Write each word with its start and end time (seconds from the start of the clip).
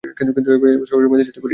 কিন্তু 0.17 0.49
এইবার 0.51 0.87
শহরের 0.89 1.09
মেয়ের 1.09 1.27
সাথে 1.27 1.41
করিয়েছি। 1.41 1.49